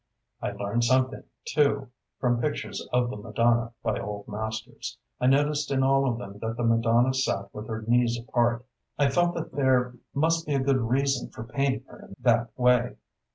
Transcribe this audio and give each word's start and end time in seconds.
I 0.41 0.49
learned 0.53 0.83
something, 0.83 1.21
too, 1.45 1.91
from 2.19 2.41
pictures 2.41 2.89
of 2.91 3.11
the 3.11 3.15
Madonna, 3.17 3.73
by 3.83 3.99
old 3.99 4.27
masters. 4.27 4.97
I 5.19 5.27
noticed 5.27 5.69
in 5.69 5.83
all 5.83 6.09
of 6.09 6.17
them 6.17 6.39
that 6.39 6.57
the 6.57 6.63
Madonna 6.63 7.13
sat 7.13 7.53
with 7.53 7.67
her 7.67 7.83
knees 7.83 8.19
apart. 8.19 8.65
I 8.97 9.11
felt 9.11 9.35
that 9.35 9.51
there 9.51 9.93
must 10.15 10.47
be 10.47 10.55
a 10.55 10.59
good 10.59 10.77
reason 10.81 11.29
for 11.29 11.43
painting 11.43 11.83
her 11.85 11.99
in 11.99 12.15
that 12.21 12.49
way." 12.57 12.95